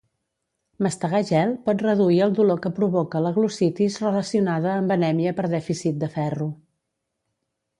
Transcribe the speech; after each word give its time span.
Mastegar 0.85 1.19
gel 1.31 1.51
por 1.67 1.83
reduir 1.87 2.17
el 2.27 2.33
dolor 2.39 2.63
que 2.63 2.71
provoca 2.79 3.21
la 3.25 3.33
glossitis 3.35 3.99
relacionada 4.05 4.73
amb 4.79 4.95
anèmia 4.97 5.35
per 5.41 5.47
dèficit 5.53 6.01
de 6.07 6.11
ferro. 6.17 6.49